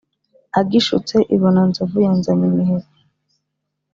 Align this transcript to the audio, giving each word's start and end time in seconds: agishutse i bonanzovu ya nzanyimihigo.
agishutse 0.59 1.15
i 1.35 1.35
bonanzovu 1.41 1.97
ya 2.05 2.11
nzanyimihigo. 2.19 2.93